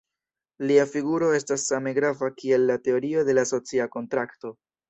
Lia 0.71 0.85
figuro 0.93 1.29
estas 1.41 1.67
same 1.73 1.93
grava 1.99 2.31
kiel 2.39 2.67
la 2.71 2.81
teorio 2.89 3.29
de 3.31 3.39
la 3.41 3.47
socia 3.55 3.91
kontrakto. 3.99 4.57